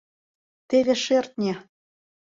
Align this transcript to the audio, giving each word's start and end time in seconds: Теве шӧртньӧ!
Теве 0.69 0.93
шӧртньӧ! 1.03 1.53